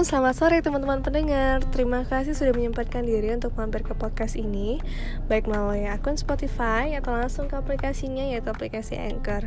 Selamat 0.00 0.32
sore 0.32 0.64
teman-teman 0.64 1.04
pendengar. 1.04 1.60
Terima 1.76 2.08
kasih 2.08 2.32
sudah 2.32 2.56
menyempatkan 2.56 3.04
diri 3.04 3.36
untuk 3.36 3.52
mampir 3.52 3.84
ke 3.84 3.92
podcast 3.92 4.32
ini, 4.32 4.80
baik 5.28 5.44
melalui 5.44 5.84
akun 5.84 6.16
Spotify 6.16 6.96
atau 6.96 7.12
langsung 7.12 7.52
ke 7.52 7.60
aplikasinya 7.60 8.24
yaitu 8.24 8.48
aplikasi 8.48 8.96
Anchor. 8.96 9.44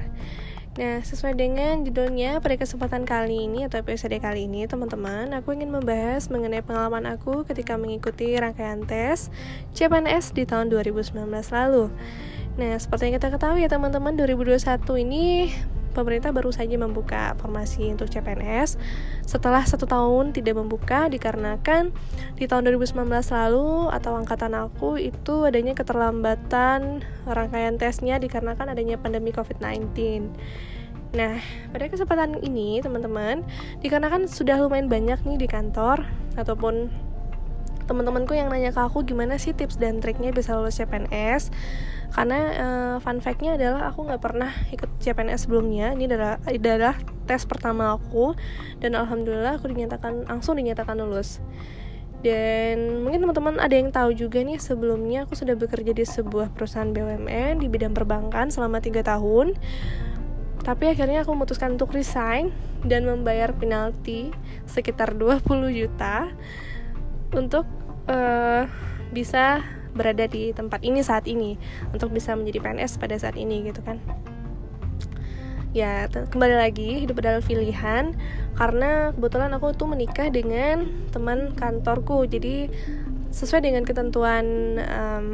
Nah, 0.78 1.02
sesuai 1.02 1.42
dengan 1.42 1.82
judulnya 1.82 2.38
pada 2.38 2.54
kesempatan 2.54 3.02
kali 3.02 3.50
ini 3.50 3.66
atau 3.66 3.82
episode 3.82 4.14
kali 4.22 4.46
ini, 4.46 4.70
teman-teman, 4.70 5.34
aku 5.34 5.58
ingin 5.58 5.74
membahas 5.74 6.30
mengenai 6.30 6.62
pengalaman 6.62 7.10
aku 7.10 7.50
ketika 7.50 7.74
mengikuti 7.74 8.38
rangkaian 8.38 8.86
tes 8.86 9.34
CPNS 9.74 10.38
di 10.38 10.46
tahun 10.46 10.70
2019 10.70 11.18
lalu. 11.50 11.90
Nah, 12.62 12.78
seperti 12.78 13.10
yang 13.10 13.18
kita 13.18 13.34
ketahui 13.34 13.66
ya 13.66 13.74
teman-teman, 13.74 14.14
2021 14.14 15.02
ini 15.02 15.50
pemerintah 15.94 16.34
baru 16.34 16.50
saja 16.50 16.76
membuka 16.76 17.38
formasi 17.40 17.88
untuk 17.94 18.10
CPNS 18.10 18.76
setelah 19.24 19.64
satu 19.64 19.86
tahun 19.86 20.34
tidak 20.34 20.60
membuka 20.60 21.08
dikarenakan 21.08 21.94
di 22.36 22.50
tahun 22.50 22.68
2019 22.68 23.08
lalu 23.08 23.94
atau 23.94 24.18
angkatan 24.18 24.58
aku 24.58 24.98
itu 25.00 25.48
adanya 25.48 25.78
keterlambatan 25.78 27.06
rangkaian 27.30 27.78
tesnya 27.78 28.18
dikarenakan 28.20 28.74
adanya 28.74 28.98
pandemi 28.98 29.32
COVID-19. 29.32 30.34
Nah, 31.14 31.38
pada 31.70 31.86
kesempatan 31.94 32.42
ini 32.42 32.82
teman-teman, 32.82 33.46
dikarenakan 33.86 34.26
sudah 34.26 34.58
lumayan 34.58 34.90
banyak 34.90 35.22
nih 35.30 35.38
di 35.38 35.46
kantor 35.46 36.10
ataupun 36.34 36.90
teman-temanku 37.86 38.36
yang 38.36 38.50
nanya 38.50 38.72
ke 38.72 38.82
aku 38.82 39.04
gimana 39.04 39.36
sih 39.36 39.52
tips 39.52 39.80
dan 39.80 40.00
triknya 40.00 40.32
bisa 40.32 40.56
lulus 40.56 40.80
CPNS 40.80 41.52
karena 42.14 42.40
uh, 42.62 42.96
fun 43.02 43.18
factnya 43.26 43.58
adalah 43.58 43.90
aku 43.90 44.06
nggak 44.06 44.22
pernah 44.22 44.54
ikut 44.70 45.02
CPNS 45.02 45.50
sebelumnya. 45.50 45.98
Ini 45.98 46.06
adalah 46.06 46.38
adalah 46.46 46.96
tes 47.26 47.42
pertama 47.50 47.98
aku 47.98 48.38
dan 48.78 48.94
alhamdulillah 48.94 49.58
aku 49.58 49.74
dinyatakan 49.74 50.30
langsung 50.30 50.62
dinyatakan 50.62 51.02
lulus. 51.02 51.42
Dan 52.24 53.04
mungkin 53.04 53.20
teman-teman 53.20 53.60
ada 53.60 53.76
yang 53.76 53.92
tahu 53.92 54.16
juga 54.16 54.40
nih 54.40 54.56
sebelumnya 54.56 55.28
aku 55.28 55.36
sudah 55.36 55.60
bekerja 55.60 55.92
di 55.92 56.08
sebuah 56.08 56.56
perusahaan 56.56 56.88
BUMN 56.88 57.60
di 57.60 57.68
bidang 57.68 57.92
perbankan 57.92 58.48
selama 58.48 58.80
tiga 58.80 59.04
tahun. 59.04 59.58
Tapi 60.64 60.96
akhirnya 60.96 61.28
aku 61.28 61.36
memutuskan 61.36 61.76
untuk 61.76 61.92
resign 61.92 62.56
dan 62.88 63.04
membayar 63.04 63.52
penalti 63.52 64.32
sekitar 64.64 65.20
20 65.20 65.44
juta 65.76 66.32
untuk 67.34 67.66
uh, 68.08 68.66
bisa 69.14 69.62
berada 69.94 70.26
di 70.26 70.52
tempat 70.52 70.82
ini 70.82 71.06
saat 71.06 71.30
ini 71.30 71.56
untuk 71.94 72.10
bisa 72.10 72.34
menjadi 72.34 72.66
PNS 72.66 72.98
pada 72.98 73.16
saat 73.16 73.38
ini 73.38 73.70
gitu 73.70 73.86
kan. 73.86 74.02
Ya 75.74 76.06
kembali 76.06 76.54
lagi 76.54 77.02
hidup 77.02 77.18
adalah 77.22 77.42
pilihan 77.42 78.14
karena 78.54 79.10
kebetulan 79.18 79.50
aku 79.58 79.74
tuh 79.74 79.90
menikah 79.90 80.30
dengan 80.30 80.86
teman 81.10 81.58
kantorku. 81.58 82.30
Jadi 82.30 82.70
sesuai 83.34 83.66
dengan 83.66 83.82
ketentuan 83.82 84.46
um, 84.78 85.26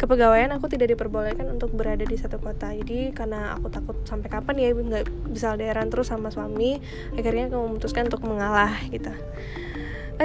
kepegawaian 0.00 0.56
aku 0.56 0.72
tidak 0.72 0.96
diperbolehkan 0.96 1.52
untuk 1.52 1.76
berada 1.76 2.00
di 2.00 2.16
satu 2.16 2.40
kota. 2.40 2.72
Jadi 2.72 3.12
karena 3.12 3.52
aku 3.56 3.68
takut 3.68 3.96
sampai 4.08 4.28
kapan 4.32 4.56
ya 4.56 4.68
nggak 4.72 5.04
bisa 5.32 5.52
daerah 5.56 5.84
terus 5.84 6.08
sama 6.08 6.32
suami 6.32 6.80
akhirnya 7.12 7.52
aku 7.52 7.56
memutuskan 7.56 8.08
untuk 8.08 8.24
mengalah 8.24 8.72
gitu 8.88 9.12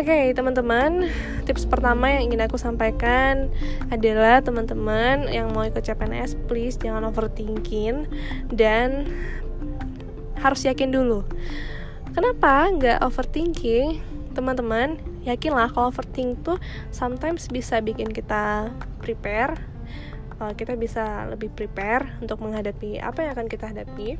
okay, 0.03 0.35
teman-teman, 0.35 1.09
tips 1.47 1.65
pertama 1.65 2.11
yang 2.11 2.27
ingin 2.27 2.43
aku 2.43 2.59
sampaikan 2.59 3.49
adalah 3.87 4.43
teman-teman 4.43 5.25
yang 5.31 5.49
mau 5.55 5.63
ikut 5.63 5.79
CPNS, 5.79 6.35
please 6.45 6.75
jangan 6.75 7.07
overthinking 7.07 8.05
dan 8.51 9.07
harus 10.37 10.61
yakin 10.67 10.91
dulu. 10.93 11.25
Kenapa 12.11 12.67
nggak 12.67 12.99
overthinking? 12.99 14.03
Teman-teman, 14.35 15.01
yakinlah 15.25 15.71
kalau 15.73 15.89
overthinking 15.89 16.37
tuh 16.45 16.61
sometimes 16.93 17.49
bisa 17.49 17.81
bikin 17.81 18.13
kita 18.13 18.69
prepare, 19.01 19.57
uh, 20.37 20.53
kita 20.53 20.77
bisa 20.77 21.25
lebih 21.31 21.49
prepare 21.53 22.17
untuk 22.21 22.43
menghadapi 22.45 23.01
apa 23.01 23.25
yang 23.25 23.31
akan 23.33 23.47
kita 23.49 23.71
hadapi 23.73 24.19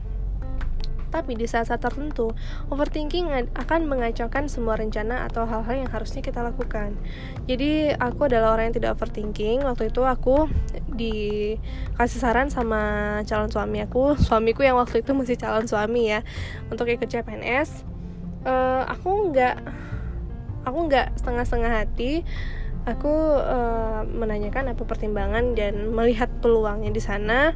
tapi 1.07 1.39
di 1.39 1.47
saat-saat 1.47 1.79
tertentu, 1.79 2.35
overthinking 2.67 3.31
akan 3.55 3.87
mengacaukan 3.87 4.51
semua 4.51 4.75
rencana 4.75 5.23
atau 5.27 5.47
hal-hal 5.47 5.87
yang 5.87 5.89
harusnya 5.91 6.19
kita 6.19 6.43
lakukan. 6.43 6.95
Jadi, 7.47 7.95
aku 7.95 8.27
adalah 8.27 8.55
orang 8.55 8.71
yang 8.71 8.83
tidak 8.83 8.99
overthinking. 8.99 9.63
Waktu 9.63 9.89
itu 9.89 10.03
aku 10.03 10.51
dikasih 10.91 12.19
saran 12.19 12.51
sama 12.51 12.81
calon 13.23 13.47
suami 13.47 13.83
aku, 13.83 14.19
suamiku 14.19 14.67
yang 14.67 14.75
waktu 14.75 14.99
itu 15.01 15.15
masih 15.15 15.39
calon 15.39 15.65
suami 15.65 16.11
ya, 16.11 16.19
untuk 16.67 16.91
ikut 16.91 17.07
CPNS. 17.07 17.87
Uh, 18.43 18.51
eh, 18.51 18.83
aku 18.91 19.31
nggak, 19.31 19.55
aku 20.67 20.77
nggak 20.91 21.07
setengah-setengah 21.23 21.71
hati. 21.71 22.27
Aku 22.87 23.11
uh, 23.35 24.07
menanyakan 24.07 24.71
apa 24.71 24.87
pertimbangan 24.87 25.59
dan 25.59 25.91
melihat 25.91 26.31
peluangnya 26.39 26.87
di 26.87 27.03
sana 27.03 27.51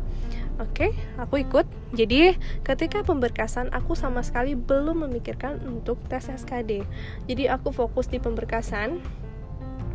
Oke, 0.62 0.94
okay, 0.94 1.18
aku 1.18 1.42
ikut. 1.42 1.66
Jadi, 1.98 2.38
ketika 2.62 3.02
pemberkasan, 3.02 3.74
aku 3.74 3.98
sama 3.98 4.22
sekali 4.22 4.54
belum 4.54 5.10
memikirkan 5.10 5.58
untuk 5.66 5.98
tes 6.06 6.30
SKD. 6.30 6.86
Jadi, 7.26 7.50
aku 7.50 7.74
fokus 7.74 8.06
di 8.06 8.22
pemberkasan. 8.22 9.02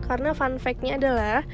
Karena 0.02 0.34
fun 0.34 0.58
fact-nya 0.58 0.98
adalah 0.98 1.46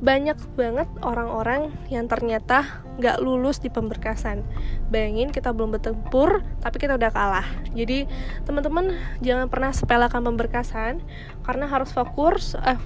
banyak 0.00 0.36
banget 0.56 0.88
orang-orang 1.04 1.72
yang 1.92 2.08
ternyata 2.08 2.84
nggak 3.00 3.20
lulus 3.20 3.60
di 3.60 3.72
pemberkasan. 3.72 4.44
Bayangin 4.92 5.32
kita 5.32 5.52
belum 5.56 5.76
bertempur, 5.76 6.44
tapi 6.60 6.76
kita 6.80 6.96
udah 7.00 7.12
kalah. 7.12 7.48
Jadi 7.72 8.08
teman-teman 8.44 8.96
jangan 9.20 9.48
pernah 9.52 9.72
sepelekan 9.72 10.24
pemberkasan 10.24 11.04
karena 11.44 11.64
harus 11.68 11.92
fokus, 11.92 12.56
eh, 12.64 12.80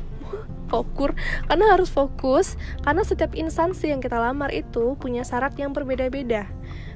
fokus 0.74 1.14
karena 1.46 1.66
harus 1.70 1.90
fokus 1.94 2.46
karena 2.82 3.06
setiap 3.06 3.30
instansi 3.38 3.94
yang 3.94 4.02
kita 4.02 4.18
lamar 4.18 4.50
itu 4.50 4.98
punya 4.98 5.22
syarat 5.22 5.54
yang 5.54 5.70
berbeda-beda. 5.70 6.50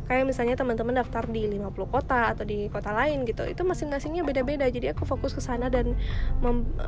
Kayak 0.08 0.24
misalnya 0.24 0.56
teman-teman 0.56 1.04
daftar 1.04 1.28
di 1.28 1.44
50 1.44 1.94
kota 1.94 2.32
atau 2.32 2.42
di 2.48 2.72
kota 2.72 2.96
lain 2.96 3.28
gitu 3.28 3.44
itu 3.44 3.60
masing-masingnya 3.60 4.24
beda-beda. 4.24 4.64
Jadi 4.66 4.90
aku 4.90 5.04
fokus 5.04 5.36
ke 5.36 5.44
sana 5.44 5.68
dan 5.68 5.94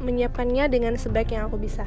menyiapkannya 0.00 0.66
dengan 0.72 0.96
sebaik 0.96 1.36
yang 1.36 1.52
aku 1.52 1.60
bisa. 1.60 1.84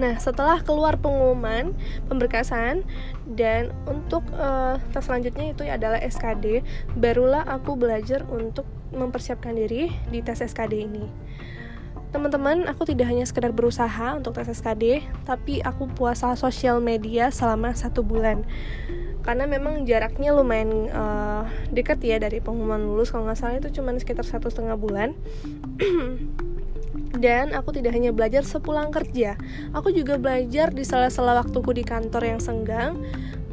Nah, 0.00 0.16
setelah 0.16 0.64
keluar 0.64 0.96
pengumuman 0.96 1.76
pemberkasan 2.08 2.88
dan 3.36 3.68
untuk 3.84 4.24
uh, 4.32 4.80
tes 4.96 5.04
selanjutnya 5.04 5.52
itu 5.52 5.68
adalah 5.68 6.00
SKD, 6.00 6.64
barulah 6.96 7.44
aku 7.44 7.76
belajar 7.76 8.24
untuk 8.32 8.64
mempersiapkan 8.96 9.52
diri 9.52 9.92
di 10.08 10.24
tes 10.24 10.40
SKD 10.40 10.88
ini. 10.88 11.04
Teman-teman, 12.10 12.66
aku 12.66 12.82
tidak 12.90 13.06
hanya 13.06 13.22
sekedar 13.22 13.54
berusaha 13.54 14.18
untuk 14.18 14.34
tes 14.34 14.50
SKD, 14.50 15.06
tapi 15.22 15.62
aku 15.62 15.86
puasa 15.86 16.34
sosial 16.34 16.82
media 16.82 17.30
selama 17.30 17.70
satu 17.70 18.02
bulan. 18.02 18.42
Karena 19.22 19.46
memang 19.46 19.86
jaraknya 19.86 20.34
lumayan 20.34 20.90
uh, 20.90 21.46
dekat 21.70 22.02
ya 22.02 22.18
dari 22.18 22.42
pengumuman 22.42 22.82
lulus, 22.82 23.14
kalau 23.14 23.30
nggak 23.30 23.38
salah 23.38 23.62
itu 23.62 23.70
cuma 23.78 23.94
sekitar 23.94 24.26
satu 24.26 24.50
setengah 24.50 24.74
bulan. 24.74 25.14
Dan 27.22 27.54
aku 27.54 27.70
tidak 27.70 27.94
hanya 27.94 28.10
belajar 28.10 28.42
sepulang 28.42 28.90
kerja, 28.90 29.38
aku 29.70 29.94
juga 29.94 30.18
belajar 30.18 30.74
di 30.74 30.82
sela-sela 30.82 31.38
waktuku 31.38 31.70
di 31.78 31.86
kantor 31.86 32.26
yang 32.26 32.40
senggang 32.42 32.98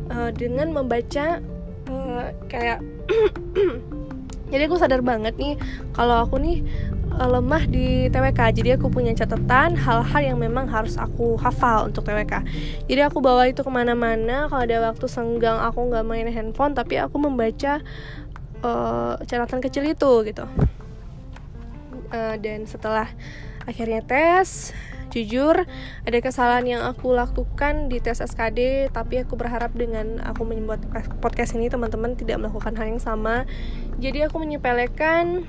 uh, 0.10 0.34
dengan 0.34 0.74
membaca 0.74 1.44
uh, 1.92 2.34
kayak 2.50 2.82
jadi 4.52 4.64
aku 4.68 4.80
sadar 4.80 5.04
banget 5.04 5.36
nih 5.36 5.60
kalau 5.92 6.24
aku 6.24 6.40
nih 6.40 6.64
uh, 7.18 7.30
lemah 7.30 7.66
di 7.66 8.08
TWK 8.14 8.40
jadi 8.54 8.70
aku 8.78 8.94
punya 8.94 9.12
catatan 9.18 9.74
hal-hal 9.76 10.22
yang 10.22 10.38
memang 10.38 10.70
harus 10.70 10.96
aku 10.96 11.36
hafal 11.42 11.90
untuk 11.90 12.06
TWK 12.06 12.46
jadi 12.86 13.10
aku 13.10 13.20
bawa 13.20 13.50
itu 13.50 13.62
ke 13.66 13.72
mana-mana. 13.72 14.48
Kalau 14.48 14.64
ada 14.64 14.78
waktu 14.92 15.06
senggang 15.10 15.60
aku 15.60 15.92
nggak 15.92 16.06
main 16.08 16.28
handphone 16.32 16.72
tapi 16.78 16.96
aku 16.96 17.20
membaca 17.20 17.84
uh, 18.64 19.20
catatan 19.28 19.60
kecil 19.60 19.84
itu 19.88 20.12
gitu. 20.24 20.46
Uh, 22.08 22.36
dan 22.40 22.64
setelah 22.64 23.12
akhirnya 23.68 24.00
tes 24.00 24.72
jujur 25.12 25.68
ada 26.04 26.18
kesalahan 26.20 26.68
yang 26.68 26.82
aku 26.84 27.16
lakukan 27.16 27.92
di 27.92 28.00
tes 28.00 28.24
SKD 28.24 28.92
tapi 28.92 29.24
aku 29.24 29.36
berharap 29.40 29.72
dengan 29.76 30.24
aku 30.24 30.44
membuat 30.48 30.84
podcast 31.20 31.56
ini 31.56 31.72
teman-teman 31.72 32.16
tidak 32.16 32.40
melakukan 32.40 32.76
hal 32.80 32.88
yang 32.88 33.04
sama. 33.04 33.44
Jadi 34.00 34.24
aku 34.24 34.40
menyepelekan 34.40 35.44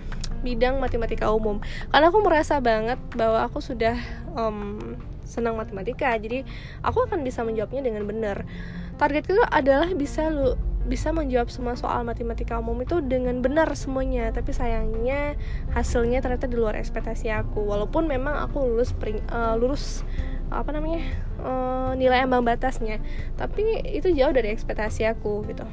bidang 0.48 0.80
matematika 0.80 1.28
umum. 1.28 1.60
Karena 1.92 2.08
aku 2.08 2.24
merasa 2.24 2.56
banget 2.64 2.96
bahwa 3.12 3.44
aku 3.44 3.60
sudah 3.60 4.00
um, 4.32 4.96
senang 5.28 5.60
matematika 5.60 6.16
jadi 6.16 6.40
aku 6.80 7.04
akan 7.04 7.20
bisa 7.20 7.44
menjawabnya 7.44 7.84
dengan 7.84 8.08
benar. 8.08 8.48
Target 8.96 9.28
itu 9.28 9.44
adalah 9.52 9.92
bisa 9.92 10.32
lu 10.32 10.56
bisa 10.88 11.12
menjawab 11.12 11.52
semua 11.52 11.76
soal 11.76 12.00
matematika 12.00 12.56
umum 12.56 12.80
itu 12.80 13.04
dengan 13.04 13.44
benar 13.44 13.68
semuanya 13.76 14.32
tapi 14.32 14.56
sayangnya 14.56 15.36
hasilnya 15.76 16.24
ternyata 16.24 16.48
di 16.48 16.56
luar 16.56 16.80
ekspektasi 16.80 17.28
aku. 17.28 17.60
Walaupun 17.68 18.08
memang 18.08 18.40
aku 18.40 18.64
lulus 18.64 18.96
pering, 18.96 19.20
uh, 19.28 19.52
lulus 19.60 20.00
apa 20.48 20.72
namanya 20.72 21.04
uh, 21.44 21.92
nilai 21.92 22.24
ambang 22.24 22.40
batasnya 22.40 23.04
tapi 23.36 23.84
itu 23.84 24.08
jauh 24.16 24.32
dari 24.32 24.48
ekspektasi 24.48 25.04
aku 25.04 25.44
gitu. 25.44 25.68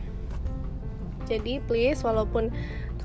Jadi 1.25 1.63
please 1.63 2.03
walaupun 2.05 2.53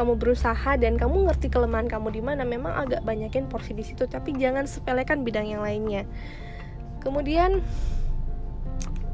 kamu 0.00 0.16
berusaha 0.16 0.80
dan 0.80 0.96
kamu 0.96 1.28
ngerti 1.28 1.52
kelemahan 1.52 1.84
kamu 1.84 2.08
di 2.08 2.24
mana 2.24 2.40
memang 2.48 2.72
agak 2.72 3.04
banyakin 3.04 3.44
porsi 3.52 3.76
di 3.76 3.84
situ. 3.84 4.08
Tapi 4.08 4.32
jangan 4.32 4.64
sepelekan 4.64 5.20
bidang 5.20 5.44
yang 5.44 5.60
lainnya. 5.60 6.08
Kemudian 7.04 7.60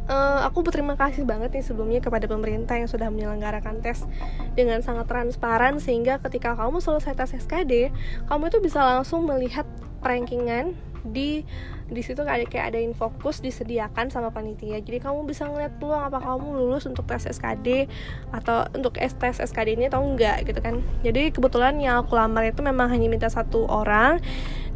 uh, 0.08 0.46
aku 0.46 0.62
berterima 0.66 0.94
kasih 0.94 1.26
banget 1.26 1.52
nih 1.54 1.64
sebelumnya 1.64 2.00
kepada 2.02 2.26
pemerintah 2.26 2.78
yang 2.78 2.90
sudah 2.90 3.10
menyelenggarakan 3.10 3.82
tes 3.82 4.06
dengan 4.54 4.80
sangat 4.82 5.06
transparan 5.10 5.78
sehingga 5.82 6.18
ketika 6.22 6.54
kamu 6.54 6.82
selesai 6.82 7.14
tes 7.14 7.36
SKD 7.46 7.90
kamu 8.30 8.50
itu 8.50 8.58
bisa 8.62 8.82
langsung 8.82 9.26
melihat 9.26 9.66
rankingan 10.02 10.74
di 11.06 11.46
di 11.86 12.02
situ 12.02 12.18
kayak 12.26 12.50
kayak 12.50 12.74
ada 12.74 12.82
infokus 12.82 13.38
disediakan 13.38 14.10
sama 14.10 14.34
panitia. 14.34 14.82
Jadi 14.82 14.98
kamu 14.98 15.22
bisa 15.22 15.46
ngeliat 15.46 15.78
peluang 15.78 16.02
apa 16.10 16.18
kamu 16.18 16.58
lulus 16.58 16.82
untuk 16.90 17.06
tes 17.06 17.30
SKD 17.30 17.86
atau 18.34 18.66
untuk 18.74 18.98
tes 18.98 19.38
SKD 19.38 19.78
ini 19.78 19.86
atau 19.86 20.02
enggak 20.02 20.42
gitu 20.50 20.58
kan. 20.58 20.82
Jadi 21.06 21.30
kebetulan 21.30 21.78
yang 21.78 22.02
aku 22.02 22.18
lamar 22.18 22.50
itu 22.50 22.58
memang 22.58 22.90
hanya 22.90 23.06
minta 23.06 23.30
satu 23.30 23.70
orang 23.70 24.18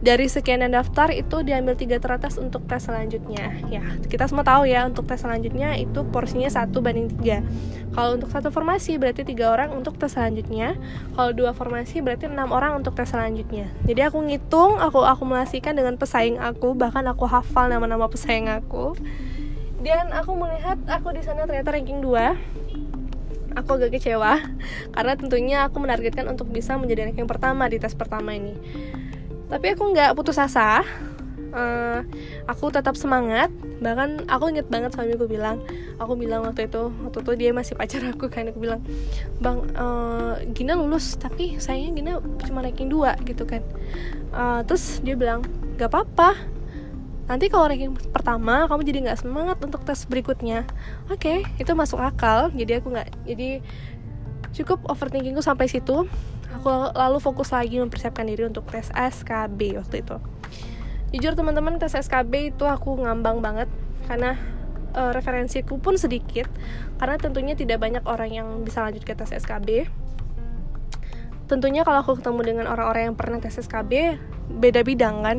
dari 0.01 0.33
sekian 0.33 0.65
yang 0.65 0.73
daftar 0.73 1.13
itu 1.13 1.45
diambil 1.45 1.77
tiga 1.77 2.01
teratas 2.01 2.41
untuk 2.41 2.65
tes 2.65 2.89
selanjutnya. 2.89 3.53
Ya 3.69 3.85
kita 4.09 4.25
semua 4.33 4.45
tahu 4.45 4.65
ya 4.65 4.89
untuk 4.89 5.05
tes 5.05 5.21
selanjutnya 5.21 5.77
itu 5.77 6.01
porsinya 6.09 6.49
satu 6.49 6.81
banding 6.81 7.13
tiga. 7.21 7.45
Kalau 7.93 8.17
untuk 8.17 8.33
satu 8.33 8.49
formasi 8.49 8.97
berarti 8.97 9.29
tiga 9.29 9.53
orang 9.53 9.77
untuk 9.77 10.01
tes 10.01 10.17
selanjutnya. 10.17 10.81
Kalau 11.13 11.37
dua 11.37 11.53
formasi 11.53 12.01
berarti 12.01 12.33
enam 12.33 12.49
orang 12.49 12.81
untuk 12.81 12.97
tes 12.97 13.13
selanjutnya. 13.13 13.69
Jadi 13.85 14.01
aku 14.01 14.25
ngitung 14.25 14.81
aku 14.81 15.05
akumulasikan 15.05 15.77
dengan 15.77 16.01
pesaing 16.01 16.41
aku 16.41 16.73
bahkan 16.73 17.05
aku 17.05 17.29
hafal 17.29 17.69
nama-nama 17.69 18.09
pesaing 18.09 18.49
aku. 18.49 18.97
Dan 19.81 20.13
aku 20.17 20.33
melihat 20.37 20.81
aku 20.89 21.13
di 21.13 21.25
sana 21.25 21.45
ternyata 21.45 21.73
ranking 21.73 22.05
2 22.05 22.61
aku 23.51 23.83
agak 23.83 23.99
kecewa 23.99 24.39
karena 24.95 25.13
tentunya 25.19 25.59
aku 25.67 25.83
menargetkan 25.83 26.23
untuk 26.31 26.47
bisa 26.55 26.79
menjadi 26.79 27.11
ranking 27.11 27.27
pertama 27.27 27.67
di 27.67 27.83
tes 27.83 27.99
pertama 27.99 28.31
ini 28.31 28.55
tapi 29.51 29.75
aku 29.75 29.91
nggak 29.91 30.15
putus 30.15 30.39
asa. 30.39 30.87
Uh, 31.51 32.07
aku 32.47 32.71
tetap 32.71 32.95
semangat. 32.95 33.51
Bahkan 33.83 34.31
aku 34.31 34.55
inget 34.55 34.71
banget 34.71 34.95
suamiku 34.95 35.27
bilang 35.27 35.59
aku 35.99 36.15
bilang 36.15 36.47
waktu 36.47 36.71
itu 36.71 36.95
waktu 37.03 37.19
itu 37.27 37.33
dia 37.35 37.51
masih 37.51 37.75
pacar 37.75 38.07
aku 38.07 38.31
kan 38.31 38.47
aku 38.47 38.63
bilang 38.63 38.81
bang 39.43 39.59
uh, 39.75 40.39
Gina 40.55 40.79
lulus 40.79 41.19
tapi 41.19 41.59
sayangnya 41.59 41.91
Gina 41.99 42.13
cuma 42.47 42.63
ranking 42.63 42.87
dua 42.87 43.19
gitu 43.27 43.43
kan. 43.45 43.67
Uh, 44.31 44.63
terus 44.63 45.03
dia 45.03 45.19
bilang 45.19 45.43
gak 45.75 45.91
apa-apa. 45.91 46.39
Nanti 47.27 47.51
kalau 47.51 47.67
ranking 47.67 47.99
pertama 48.15 48.71
kamu 48.71 48.83
jadi 48.87 48.99
nggak 49.11 49.19
semangat 49.27 49.59
untuk 49.59 49.83
tes 49.83 50.07
berikutnya. 50.07 50.63
Oke 51.11 51.43
okay, 51.43 51.59
itu 51.59 51.75
masuk 51.75 51.99
akal. 51.99 52.55
Jadi 52.55 52.79
aku 52.79 52.95
nggak 52.95 53.11
jadi 53.27 53.59
cukup 54.55 54.83
overthinkingku 54.87 55.43
sampai 55.43 55.67
situ 55.67 56.07
aku 56.57 56.69
lalu 56.95 57.19
fokus 57.23 57.55
lagi 57.55 57.79
mempersiapkan 57.79 58.27
diri 58.27 58.47
untuk 58.49 58.67
tes 58.69 58.91
SKB 58.91 59.79
waktu 59.79 60.03
itu. 60.03 60.17
Jujur 61.11 61.35
teman-teman 61.35 61.79
tes 61.79 61.95
SKB 61.95 62.55
itu 62.55 62.65
aku 62.67 63.03
ngambang 63.03 63.43
banget 63.43 63.69
karena 64.07 64.39
uh, 64.95 65.11
referensiku 65.15 65.79
pun 65.79 65.99
sedikit 65.99 66.47
karena 66.99 67.19
tentunya 67.19 67.55
tidak 67.55 67.83
banyak 67.83 68.03
orang 68.07 68.31
yang 68.31 68.49
bisa 68.63 68.83
lanjut 68.83 69.03
ke 69.03 69.15
tes 69.15 69.31
SKB 69.35 69.91
tentunya 71.51 71.83
kalau 71.83 72.07
aku 72.07 72.23
ketemu 72.23 72.41
dengan 72.47 72.67
orang-orang 72.71 73.11
yang 73.11 73.17
pernah 73.19 73.43
tes 73.43 73.59
SKB 73.59 74.23
beda 74.63 74.87
bidang 74.87 75.27
kan? 75.27 75.39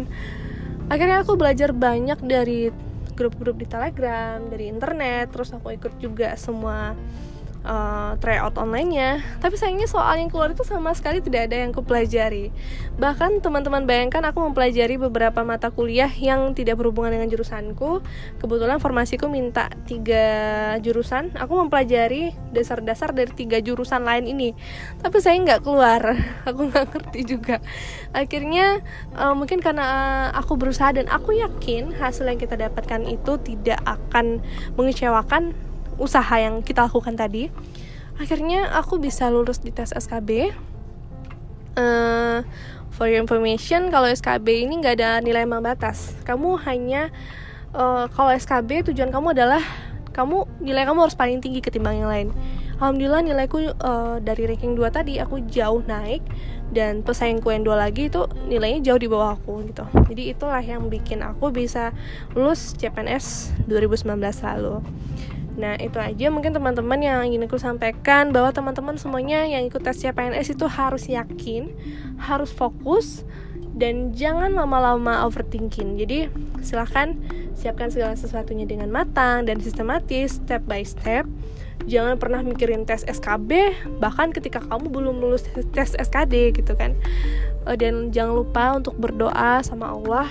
Akhirnya 0.91 1.23
aku 1.23 1.39
belajar 1.39 1.71
banyak 1.71 2.19
dari 2.27 2.67
grup-grup 3.15 3.55
di 3.55 3.67
telegram 3.69 4.43
dari 4.51 4.67
internet 4.67 5.31
terus 5.31 5.55
aku 5.55 5.71
ikut 5.71 5.95
juga 6.03 6.35
semua 6.35 6.91
uh, 7.65 8.17
tryout 8.21 8.55
online-nya. 8.57 9.21
Tapi 9.41 9.55
sayangnya 9.57 9.89
soal 9.89 10.21
yang 10.21 10.29
keluar 10.29 10.53
itu 10.53 10.63
sama 10.65 10.93
sekali 10.93 11.21
tidak 11.21 11.49
ada 11.49 11.61
yang 11.61 11.71
kupelajari 11.73 12.53
bahkan 13.01 13.41
teman-teman 13.41 13.89
bayangkan 13.89 14.21
aku 14.29 14.45
mempelajari 14.45 14.99
beberapa 15.01 15.41
mata 15.41 15.73
kuliah 15.73 16.11
yang 16.11 16.53
tidak 16.53 16.77
berhubungan 16.77 17.17
dengan 17.17 17.33
jurusanku. 17.33 18.05
Kebetulan 18.37 18.77
formasiku 18.77 19.25
minta 19.25 19.73
tiga 19.89 20.23
jurusan. 20.85 21.33
Aku 21.33 21.57
mempelajari 21.57 22.37
dasar-dasar 22.53 23.15
dari 23.15 23.33
tiga 23.33 23.57
jurusan 23.57 24.05
lain 24.05 24.29
ini. 24.29 24.53
Tapi 25.01 25.17
saya 25.17 25.41
nggak 25.41 25.65
keluar. 25.65 26.13
Aku 26.49 26.69
nggak 26.69 26.93
ngerti 26.93 27.21
juga. 27.25 27.57
Akhirnya 28.13 28.85
uh, 29.15 29.33
mungkin 29.33 29.63
karena 29.63 30.29
aku 30.35 30.59
berusaha 30.59 30.91
dan 30.91 31.07
aku 31.07 31.31
yakin 31.37 31.95
hasil 31.95 32.27
yang 32.27 32.37
kita 32.37 32.59
dapatkan 32.59 33.07
itu 33.07 33.39
tidak 33.39 33.79
akan 33.87 34.43
mengecewakan 34.75 35.55
usaha 36.01 36.35
yang 36.41 36.65
kita 36.65 36.89
lakukan 36.89 37.13
tadi. 37.13 37.53
Akhirnya 38.17 38.73
aku 38.73 38.97
bisa 38.97 39.29
lulus 39.29 39.61
di 39.61 39.69
tes 39.69 39.93
SKB 39.93 40.51
uh, 41.77 41.81
eh, 41.81 42.37
for 42.91 43.07
your 43.07 43.21
information 43.21 43.87
kalau 43.93 44.09
SKB 44.09 44.67
ini 44.67 44.81
nggak 44.81 44.99
ada 44.99 45.09
nilai 45.21 45.45
ambang 45.45 45.63
batas. 45.63 46.17
Kamu 46.25 46.59
hanya 46.65 47.13
uh, 47.71 48.09
kalau 48.11 48.33
SKB 48.33 48.91
tujuan 48.91 49.13
kamu 49.13 49.37
adalah 49.37 49.63
kamu 50.11 50.43
nilai 50.59 50.83
kamu 50.83 51.07
harus 51.07 51.15
paling 51.15 51.39
tinggi 51.39 51.63
ketimbang 51.63 52.03
yang 52.03 52.09
lain. 52.11 52.29
Alhamdulillah 52.81 53.21
nilaiku 53.21 53.77
uh, 53.77 54.17
dari 54.19 54.49
ranking 54.49 54.73
2 54.73 54.89
tadi 54.89 55.21
aku 55.21 55.45
jauh 55.45 55.85
naik 55.85 56.25
dan 56.71 57.03
pesaingku 57.03 57.51
yang 57.51 57.67
dua 57.67 57.75
lagi 57.75 58.07
itu 58.07 58.25
nilainya 58.47 58.79
jauh 58.91 58.99
di 58.99 59.11
bawah 59.11 59.35
aku 59.35 59.59
gitu. 59.67 59.85
Jadi 60.07 60.31
itulah 60.31 60.63
yang 60.63 60.87
bikin 60.87 61.19
aku 61.19 61.51
bisa 61.51 61.91
lulus 62.31 62.73
CPNS 62.79 63.53
2019 63.67 64.07
lalu 64.17 64.79
Nah 65.61 65.77
itu 65.77 66.01
aja 66.01 66.33
mungkin 66.33 66.57
teman-teman 66.57 66.97
yang 66.97 67.21
ingin 67.21 67.45
aku 67.45 67.61
sampaikan 67.61 68.33
bahwa 68.33 68.49
teman-teman 68.49 68.97
semuanya 68.97 69.45
yang 69.45 69.69
ikut 69.69 69.85
tes 69.85 70.01
CPNS 70.01 70.57
itu 70.57 70.65
harus 70.65 71.05
yakin, 71.05 71.69
harus 72.17 72.49
fokus 72.49 73.21
dan 73.77 74.09
jangan 74.17 74.57
lama-lama 74.57 75.21
overthinking. 75.29 76.01
Jadi 76.01 76.33
silahkan 76.65 77.13
siapkan 77.53 77.93
segala 77.93 78.17
sesuatunya 78.17 78.65
dengan 78.65 78.89
matang 78.89 79.45
dan 79.45 79.61
sistematis, 79.61 80.41
step 80.41 80.65
by 80.65 80.81
step. 80.81 81.29
Jangan 81.85 82.17
pernah 82.17 82.41
mikirin 82.41 82.85
tes 82.85 83.05
SKB 83.05 83.73
bahkan 84.01 84.33
ketika 84.33 84.61
kamu 84.65 84.89
belum 84.89 85.21
lulus 85.21 85.45
tes 85.77 85.93
SKD 85.93 86.57
gitu 86.57 86.73
kan. 86.73 86.97
Eh, 87.69 87.77
dan 87.77 88.09
jangan 88.09 88.33
lupa 88.41 88.65
untuk 88.77 88.97
berdoa 88.97 89.61
sama 89.61 89.93
Allah 89.93 90.25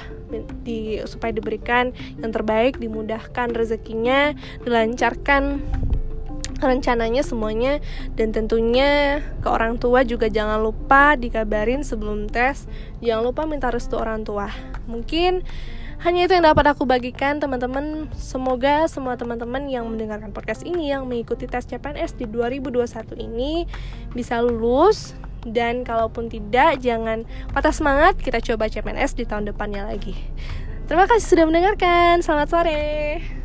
di 0.62 1.02
supaya 1.04 1.34
diberikan 1.34 1.92
yang 2.22 2.30
terbaik 2.30 2.78
dimudahkan 2.78 3.52
rezekinya 3.52 4.32
dilancarkan 4.62 5.60
rencananya 6.60 7.24
semuanya. 7.24 7.80
Dan 8.14 8.30
tentunya 8.30 9.20
ke 9.40 9.48
orang 9.48 9.80
tua 9.80 10.04
juga 10.04 10.28
jangan 10.28 10.60
lupa 10.60 11.16
dikabarin 11.16 11.82
sebelum 11.82 12.28
tes. 12.28 12.68
Jangan 13.00 13.24
lupa 13.24 13.48
minta 13.48 13.72
restu 13.72 13.96
orang 13.96 14.22
tua. 14.22 14.52
Mungkin 14.86 15.42
hanya 16.00 16.24
itu 16.24 16.32
yang 16.32 16.48
dapat 16.48 16.72
aku 16.72 16.88
bagikan 16.88 17.40
teman-teman. 17.40 18.08
Semoga 18.16 18.88
semua 18.88 19.20
teman-teman 19.20 19.68
yang 19.68 19.84
mendengarkan 19.88 20.32
podcast 20.32 20.64
ini 20.64 20.92
yang 20.92 21.04
mengikuti 21.04 21.44
tes 21.44 21.68
CPNS 21.68 22.16
di 22.16 22.24
2021 22.24 23.20
ini 23.20 23.68
bisa 24.16 24.40
lulus 24.40 25.12
dan 25.48 25.82
kalaupun 25.86 26.28
tidak 26.28 26.80
jangan 26.82 27.24
patah 27.52 27.72
semangat 27.72 28.18
kita 28.20 28.40
coba 28.40 28.68
CPNS 28.68 29.16
di 29.16 29.24
tahun 29.24 29.48
depannya 29.48 29.88
lagi. 29.88 30.16
Terima 30.90 31.06
kasih 31.06 31.26
sudah 31.38 31.46
mendengarkan. 31.46 32.18
Selamat 32.20 32.48
sore 32.50 33.39